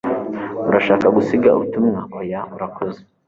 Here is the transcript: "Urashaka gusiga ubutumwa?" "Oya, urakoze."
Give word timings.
"Urashaka 0.69 1.05
gusiga 1.15 1.49
ubutumwa?" 1.57 1.99
"Oya, 2.19 2.41
urakoze." 2.55 2.99